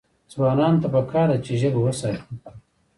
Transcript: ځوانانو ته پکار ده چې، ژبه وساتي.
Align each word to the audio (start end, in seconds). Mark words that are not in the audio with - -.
ځوانانو 0.33 0.81
ته 0.83 0.87
پکار 0.95 1.27
ده 1.31 1.37
چې، 1.45 1.53
ژبه 1.61 1.79
وساتي. 1.83 2.21